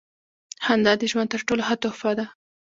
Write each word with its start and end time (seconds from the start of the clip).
•خندا 0.65 0.93
د 0.99 1.03
ژوند 1.11 1.29
تر 1.33 1.41
ټولو 1.47 1.61
ښه 1.67 1.75
تحفه 1.83 2.11
ده. 2.17 2.25